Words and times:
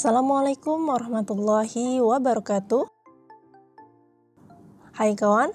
Assalamualaikum 0.00 0.88
warahmatullahi 0.88 2.00
wabarakatuh. 2.00 2.88
Hai 4.96 5.12
kawan, 5.12 5.52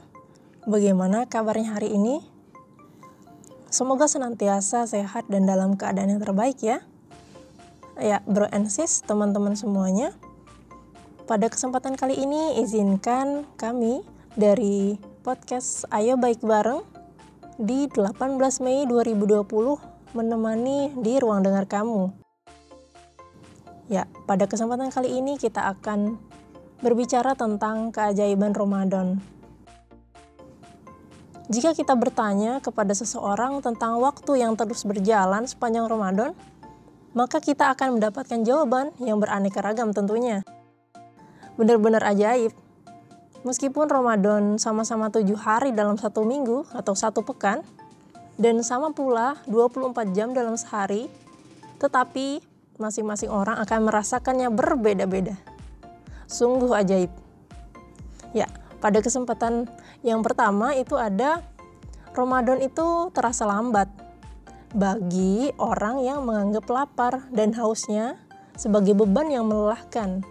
bagaimana 0.70 1.26
kabarnya 1.26 1.74
hari 1.74 1.98
ini? 1.98 2.22
Semoga 3.74 4.06
senantiasa 4.06 4.86
sehat 4.86 5.26
dan 5.34 5.50
dalam 5.50 5.74
keadaan 5.74 6.14
yang 6.14 6.22
terbaik 6.22 6.62
ya. 6.62 6.86
Ya, 7.98 8.22
bro 8.30 8.46
and 8.54 8.70
sis, 8.70 9.02
teman-teman 9.02 9.58
semuanya. 9.58 10.14
Pada 11.26 11.50
kesempatan 11.50 11.98
kali 11.98 12.14
ini 12.14 12.62
izinkan 12.62 13.50
kami 13.58 14.06
dari 14.38 15.02
podcast 15.26 15.90
Ayo 15.90 16.22
Baik 16.22 16.46
Bareng 16.46 16.86
di 17.58 17.90
18 17.90 18.38
Mei 18.62 18.86
2020 18.86 19.42
menemani 20.14 20.94
di 21.02 21.18
ruang 21.18 21.42
dengar 21.42 21.66
kamu. 21.66 22.25
Ya, 23.86 24.10
pada 24.26 24.50
kesempatan 24.50 24.90
kali 24.90 25.22
ini 25.22 25.38
kita 25.38 25.62
akan 25.78 26.18
berbicara 26.82 27.38
tentang 27.38 27.94
keajaiban 27.94 28.58
Ramadan. 28.58 29.22
Jika 31.46 31.78
kita 31.78 31.94
bertanya 31.94 32.58
kepada 32.58 32.98
seseorang 32.98 33.62
tentang 33.62 34.02
waktu 34.02 34.42
yang 34.42 34.58
terus 34.58 34.82
berjalan 34.82 35.46
sepanjang 35.46 35.86
Ramadan, 35.86 36.34
maka 37.14 37.38
kita 37.38 37.70
akan 37.78 38.02
mendapatkan 38.02 38.42
jawaban 38.42 38.90
yang 38.98 39.22
beraneka 39.22 39.62
ragam 39.62 39.94
tentunya. 39.94 40.42
Benar-benar 41.54 42.02
ajaib. 42.10 42.52
Meskipun 43.46 43.86
Ramadan 43.86 44.58
sama-sama 44.58 45.14
tujuh 45.14 45.38
hari 45.38 45.70
dalam 45.70 46.02
satu 46.02 46.26
minggu 46.26 46.66
atau 46.74 46.98
satu 46.98 47.22
pekan, 47.22 47.62
dan 48.36 48.60
sama 48.66 48.92
pula 48.92 49.40
24 49.46 50.18
jam 50.18 50.34
dalam 50.34 50.58
sehari, 50.58 51.08
tetapi 51.78 52.55
masing-masing 52.76 53.32
orang 53.32 53.56
akan 53.62 53.88
merasakannya 53.88 54.52
berbeda-beda. 54.52 55.36
Sungguh 56.28 56.72
ajaib. 56.76 57.12
Ya, 58.36 58.52
pada 58.84 59.00
kesempatan 59.00 59.70
yang 60.04 60.20
pertama 60.22 60.76
itu 60.76 61.00
ada 61.00 61.42
Ramadan 62.16 62.64
itu 62.64 63.12
terasa 63.12 63.48
lambat 63.48 63.88
bagi 64.76 65.56
orang 65.56 66.04
yang 66.04 66.28
menganggap 66.28 66.68
lapar 66.68 67.14
dan 67.32 67.56
hausnya 67.56 68.20
sebagai 68.60 68.96
beban 68.96 69.32
yang 69.32 69.48
melelahkan. 69.48 70.24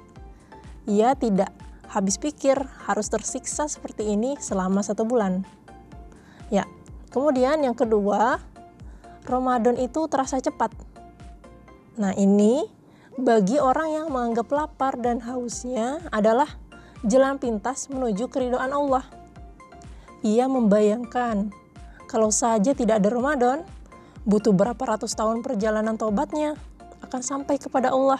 Ia 0.84 1.16
tidak 1.16 1.52
habis 1.88 2.20
pikir 2.20 2.56
harus 2.84 3.08
tersiksa 3.08 3.68
seperti 3.68 4.12
ini 4.12 4.36
selama 4.36 4.84
satu 4.84 5.08
bulan. 5.08 5.48
Ya, 6.52 6.68
kemudian 7.08 7.64
yang 7.64 7.72
kedua, 7.72 8.40
Ramadan 9.24 9.80
itu 9.80 10.04
terasa 10.12 10.40
cepat 10.40 10.93
Nah, 11.94 12.10
ini 12.18 12.66
bagi 13.14 13.62
orang 13.62 13.88
yang 13.94 14.06
menganggap 14.10 14.50
lapar 14.50 14.98
dan 14.98 15.22
hausnya 15.22 16.02
adalah 16.10 16.50
jalan 17.06 17.38
pintas 17.38 17.86
menuju 17.86 18.26
keridoan 18.26 18.74
Allah. 18.74 19.06
Ia 20.26 20.50
membayangkan 20.50 21.54
kalau 22.10 22.34
saja 22.34 22.74
tidak 22.74 22.98
ada 22.98 23.08
Ramadan, 23.14 23.58
butuh 24.26 24.50
berapa 24.50 24.80
ratus 24.80 25.14
tahun 25.14 25.46
perjalanan 25.46 25.94
tobatnya 25.94 26.58
akan 27.06 27.22
sampai 27.22 27.62
kepada 27.62 27.94
Allah. 27.94 28.18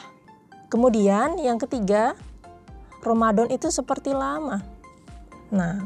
Kemudian 0.71 1.43
yang 1.43 1.59
ketiga, 1.59 2.15
Ramadan 3.03 3.51
itu 3.51 3.75
seperti 3.75 4.15
lama. 4.15 4.63
Nah, 5.51 5.83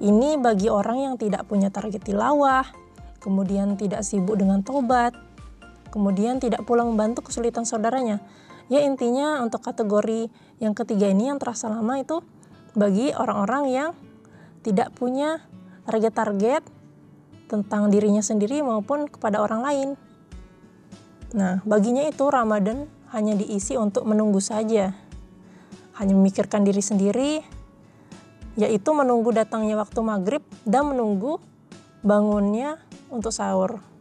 ini 0.00 0.36
bagi 0.36 0.68
orang 0.68 0.98
yang 1.00 1.14
tidak 1.16 1.48
punya 1.48 1.72
target 1.72 2.04
tilawah, 2.04 2.68
kemudian 3.24 3.76
tidak 3.80 4.04
sibuk 4.04 4.36
dengan 4.36 4.60
tobat, 4.60 5.14
kemudian 5.92 6.40
tidak 6.40 6.64
pula 6.64 6.82
membantu 6.82 7.28
kesulitan 7.28 7.68
saudaranya. 7.68 8.24
Ya 8.72 8.80
intinya 8.80 9.44
untuk 9.44 9.60
kategori 9.60 10.32
yang 10.58 10.72
ketiga 10.72 11.12
ini 11.12 11.28
yang 11.28 11.36
terasa 11.36 11.68
lama 11.68 12.00
itu 12.00 12.24
bagi 12.72 13.12
orang-orang 13.12 13.64
yang 13.68 13.90
tidak 14.64 14.96
punya 14.96 15.44
target-target 15.84 16.64
tentang 17.52 17.92
dirinya 17.92 18.24
sendiri 18.24 18.64
maupun 18.64 19.12
kepada 19.12 19.44
orang 19.44 19.60
lain. 19.60 19.88
Nah, 21.36 21.60
baginya 21.68 22.00
itu 22.08 22.24
Ramadan 22.32 22.88
hanya 23.12 23.36
diisi 23.36 23.76
untuk 23.76 24.08
menunggu 24.08 24.40
saja. 24.40 24.96
Hanya 26.00 26.16
memikirkan 26.16 26.64
diri 26.64 26.80
sendiri, 26.80 27.44
yaitu 28.56 28.90
menunggu 28.96 29.36
datangnya 29.36 29.76
waktu 29.76 30.00
maghrib 30.00 30.40
dan 30.64 30.88
menunggu 30.88 31.36
bangunnya 32.00 32.80
untuk 33.12 33.36
sahur. 33.36 33.91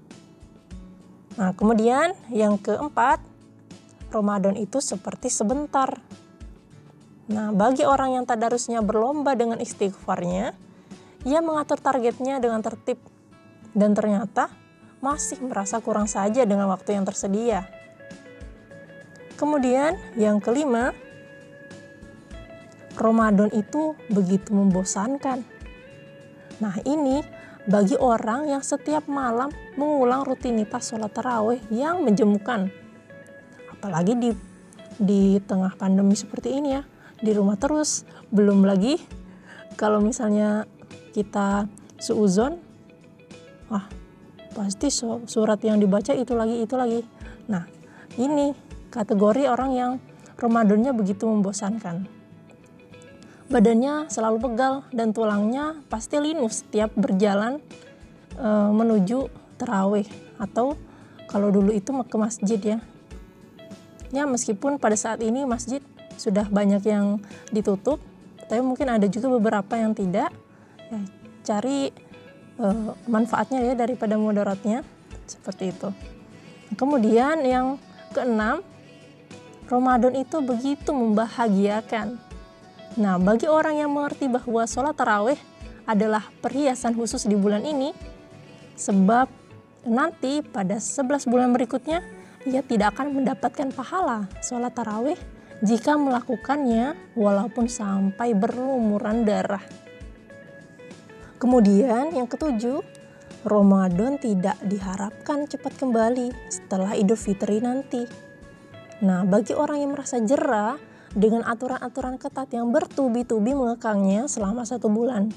Nah, 1.39 1.55
kemudian 1.55 2.11
yang 2.33 2.59
keempat, 2.59 3.23
Ramadan 4.11 4.59
itu 4.59 4.83
seperti 4.83 5.31
sebentar. 5.31 5.99
Nah, 7.31 7.55
bagi 7.55 7.87
orang 7.87 8.19
yang 8.19 8.25
tadarusnya 8.27 8.83
berlomba 8.83 9.31
dengan 9.39 9.63
istighfarnya, 9.63 10.51
ia 11.23 11.39
mengatur 11.39 11.79
targetnya 11.79 12.43
dengan 12.43 12.59
tertib 12.59 12.99
dan 13.71 13.95
ternyata 13.95 14.51
masih 14.99 15.39
merasa 15.39 15.79
kurang 15.79 16.11
saja 16.11 16.43
dengan 16.43 16.67
waktu 16.67 16.99
yang 16.99 17.07
tersedia. 17.07 17.65
Kemudian 19.39 19.97
yang 20.19 20.43
kelima, 20.43 20.91
Ramadan 22.99 23.49
itu 23.55 23.97
begitu 24.11 24.53
membosankan. 24.53 25.41
Nah, 26.61 26.75
ini 26.85 27.25
bagi 27.69 27.93
orang 27.99 28.49
yang 28.49 28.63
setiap 28.65 29.05
malam 29.05 29.53
mengulang 29.77 30.25
rutinitas 30.25 30.89
sholat 30.89 31.13
taraweh 31.13 31.61
yang 31.69 32.01
menjemukan. 32.01 32.73
Apalagi 33.69 34.17
di 34.17 34.29
di 35.01 35.41
tengah 35.45 35.73
pandemi 35.77 36.13
seperti 36.13 36.57
ini 36.57 36.77
ya, 36.77 36.83
di 37.21 37.31
rumah 37.33 37.57
terus, 37.57 38.05
belum 38.29 38.65
lagi 38.65 39.01
kalau 39.77 39.97
misalnya 40.01 40.69
kita 41.13 41.65
seuzon, 41.97 42.61
wah 43.69 43.85
pasti 44.53 44.91
surat 45.25 45.59
yang 45.63 45.81
dibaca 45.81 46.13
itu 46.13 46.33
lagi 46.37 46.61
itu 46.61 46.75
lagi. 46.77 47.01
Nah, 47.49 47.65
ini 48.19 48.53
kategori 48.93 49.47
orang 49.47 49.71
yang 49.73 49.91
Ramadannya 50.41 50.97
begitu 50.97 51.29
membosankan. 51.29 52.20
Badannya 53.51 54.07
selalu 54.07 54.47
pegal 54.47 54.87
dan 54.95 55.11
tulangnya 55.11 55.75
pasti 55.91 56.15
linu 56.23 56.47
setiap 56.47 56.95
berjalan 56.95 57.59
e, 58.39 58.47
menuju 58.71 59.27
terawih 59.59 60.07
atau 60.39 60.79
kalau 61.27 61.51
dulu 61.51 61.75
itu 61.75 61.91
ke 61.91 62.15
masjid 62.15 62.59
ya. 62.63 62.79
Ya 64.15 64.23
meskipun 64.23 64.79
pada 64.79 64.95
saat 64.95 65.19
ini 65.19 65.43
masjid 65.43 65.83
sudah 66.15 66.47
banyak 66.47 66.79
yang 66.87 67.19
ditutup, 67.51 67.99
tapi 68.47 68.63
mungkin 68.63 68.87
ada 68.87 69.11
juga 69.11 69.27
beberapa 69.35 69.75
yang 69.75 69.91
tidak. 69.99 70.31
Ya, 70.87 71.01
cari 71.43 71.91
e, 72.55 72.65
manfaatnya 73.11 73.67
ya 73.67 73.75
daripada 73.75 74.15
mudaratnya 74.15 74.87
seperti 75.27 75.75
itu. 75.75 75.91
Kemudian 76.79 77.43
yang 77.43 77.75
keenam, 78.15 78.63
Ramadan 79.67 80.15
itu 80.15 80.39
begitu 80.39 80.95
membahagiakan 80.95 82.30
Nah, 82.99 83.15
bagi 83.15 83.47
orang 83.47 83.79
yang 83.79 83.91
mengerti 83.95 84.27
bahwa 84.27 84.67
sholat 84.67 84.99
taraweh 84.99 85.39
adalah 85.87 86.27
perhiasan 86.43 86.91
khusus 86.91 87.23
di 87.23 87.39
bulan 87.39 87.63
ini, 87.63 87.95
sebab 88.75 89.31
nanti 89.87 90.43
pada 90.43 90.75
11 90.75 91.23
bulan 91.23 91.55
berikutnya, 91.55 92.03
ia 92.43 92.59
tidak 92.65 92.97
akan 92.97 93.15
mendapatkan 93.15 93.69
pahala 93.71 94.27
sholat 94.43 94.75
taraweh 94.75 95.15
jika 95.61 95.93
melakukannya 95.95 96.97
walaupun 97.15 97.69
sampai 97.71 98.33
berlumuran 98.33 99.23
darah. 99.23 99.63
Kemudian 101.39 102.11
yang 102.11 102.27
ketujuh, 102.27 102.83
Ramadan 103.41 104.21
tidak 104.21 104.59
diharapkan 104.61 105.49
cepat 105.49 105.73
kembali 105.79 106.29
setelah 106.51 106.93
Idul 106.93 107.17
Fitri 107.17 107.57
nanti. 107.57 108.05
Nah, 109.01 109.25
bagi 109.25 109.57
orang 109.57 109.81
yang 109.81 109.91
merasa 109.97 110.21
jerah 110.21 110.77
dengan 111.11 111.43
aturan-aturan 111.43 112.15
ketat 112.15 112.47
yang 112.55 112.71
bertubi-tubi 112.71 113.51
mengekangnya 113.51 114.31
selama 114.31 114.63
satu 114.63 114.87
bulan. 114.87 115.31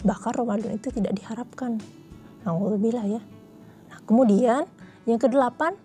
Bahkan 0.00 0.32
Ramadan 0.32 0.72
itu 0.80 0.88
tidak 0.88 1.12
diharapkan. 1.16 1.76
Alhamdulillah 2.44 3.04
ya. 3.04 3.22
Nah, 3.92 3.98
kemudian 4.08 4.64
yang 5.04 5.20
kedelapan, 5.20 5.76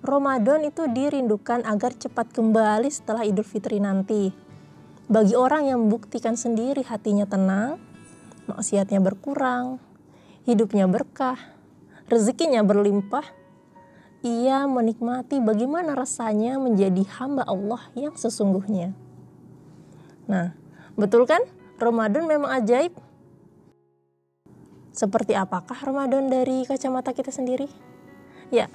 Ramadan 0.00 0.64
itu 0.64 0.88
dirindukan 0.88 1.66
agar 1.68 1.92
cepat 1.92 2.32
kembali 2.32 2.88
setelah 2.88 3.28
Idul 3.28 3.44
Fitri 3.44 3.76
nanti. 3.82 4.32
Bagi 5.08 5.36
orang 5.36 5.68
yang 5.68 5.84
membuktikan 5.84 6.36
sendiri 6.36 6.84
hatinya 6.84 7.24
tenang, 7.24 7.80
maksiatnya 8.48 9.00
berkurang, 9.00 9.80
hidupnya 10.48 10.88
berkah, 10.88 11.36
rezekinya 12.08 12.64
berlimpah, 12.64 13.24
ia 14.28 14.68
menikmati 14.68 15.40
bagaimana 15.40 15.96
rasanya 15.96 16.60
menjadi 16.60 17.02
hamba 17.16 17.48
Allah 17.48 17.80
yang 17.96 18.12
sesungguhnya. 18.12 18.92
Nah, 20.28 20.52
betul 20.94 21.24
kan? 21.24 21.40
Ramadan 21.80 22.28
memang 22.28 22.52
ajaib. 22.60 22.92
Seperti 24.92 25.32
apakah 25.32 25.78
Ramadan 25.80 26.28
dari 26.28 26.66
kacamata 26.66 27.14
kita 27.14 27.30
sendiri? 27.30 27.70
Ya, 28.50 28.66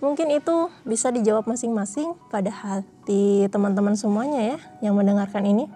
Mungkin 0.00 0.32
itu 0.32 0.72
bisa 0.88 1.12
dijawab 1.12 1.44
masing-masing 1.44 2.16
pada 2.32 2.48
hati 2.48 3.44
teman-teman 3.52 3.92
semuanya 4.00 4.56
ya 4.56 4.58
yang 4.88 4.96
mendengarkan 4.96 5.44
ini. 5.44 5.68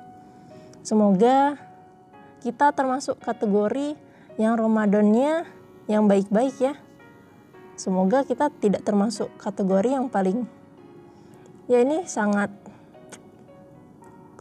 Semoga 0.81 1.61
kita 2.41 2.73
termasuk 2.73 3.21
kategori 3.21 3.93
yang 4.41 4.57
Ramadannya 4.57 5.45
yang 5.93 6.09
baik-baik 6.09 6.57
ya. 6.57 6.75
Semoga 7.85 8.25
kita 8.25 8.49
tidak 8.65 8.81
termasuk 8.81 9.29
kategori 9.37 9.93
yang 9.93 10.09
paling 10.09 10.49
ya 11.69 11.85
ini 11.85 12.09
sangat 12.09 12.49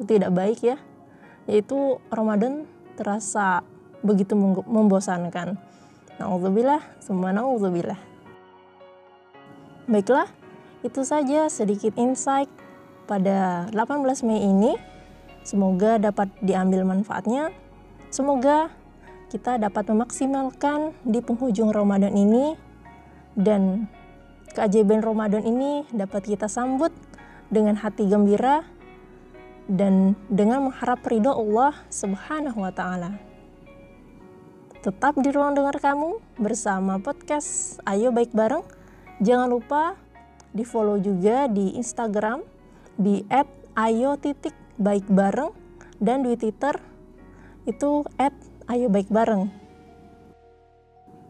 tidak 0.08 0.32
baik 0.32 0.64
ya. 0.64 0.80
Yaitu 1.44 2.00
Ramadan 2.08 2.64
terasa 2.96 3.68
begitu 4.00 4.32
membosankan. 4.64 5.60
Nauzubillah, 6.24 6.80
semua 7.04 7.36
nauzubillah. 7.36 8.00
Baiklah, 9.92 10.32
itu 10.80 11.04
saja 11.04 11.52
sedikit 11.52 12.00
insight 12.00 12.48
pada 13.12 13.68
18 13.76 14.24
Mei 14.24 14.40
ini. 14.40 14.80
Semoga 15.44 16.00
dapat 16.00 16.32
diambil 16.40 16.88
manfaatnya. 16.88 17.52
Semoga 18.08 18.72
kita 19.28 19.60
dapat 19.60 19.84
memaksimalkan 19.92 20.96
di 21.04 21.20
penghujung 21.20 21.76
Ramadan 21.76 22.16
ini 22.16 22.56
dan 23.34 23.90
keajaiban 24.54 25.02
Ramadan 25.02 25.44
ini 25.46 25.86
dapat 25.90 26.34
kita 26.34 26.46
sambut 26.46 26.94
dengan 27.50 27.78
hati 27.78 28.06
gembira 28.10 28.66
dan 29.70 30.18
dengan 30.30 30.70
mengharap 30.70 31.02
ridho 31.06 31.32
Allah 31.32 31.74
Subhanahu 31.90 32.62
wa 32.62 32.74
taala. 32.74 33.18
Tetap 34.84 35.16
di 35.24 35.32
ruang 35.32 35.56
dengar 35.56 35.80
kamu 35.80 36.20
bersama 36.36 37.00
podcast 37.00 37.80
Ayo 37.88 38.12
Baik 38.12 38.36
Bareng 38.36 38.68
Jangan 39.24 39.48
lupa 39.48 39.96
di 40.52 40.68
follow 40.68 41.00
juga 41.00 41.48
di 41.48 41.80
Instagram 41.80 42.44
di 43.00 43.24
@ayo 43.80 44.20
dan 46.04 46.18
di 46.28 46.34
Twitter 46.36 46.76
itu 47.64 48.04
@ayo 48.68 48.88
baik. 48.92 49.08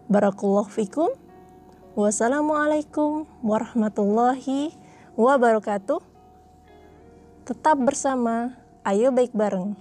Barakallahu 0.09 0.73
fikum. 0.73 1.13
Wassalamualaikum 1.93 3.29
warahmatullahi 3.45 4.73
wabarakatuh. 5.13 6.01
Tetap 7.45 7.77
bersama 7.77 8.57
Ayo 8.81 9.13
Baik 9.13 9.29
Bareng. 9.37 9.77